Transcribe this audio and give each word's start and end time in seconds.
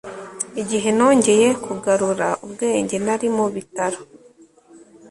Igihe 0.61 0.89
nongeye 0.97 1.47
kugarura 1.65 2.27
ubwenge 2.45 2.95
nari 3.05 3.27
mu 3.35 3.45
bitaro 3.55 3.99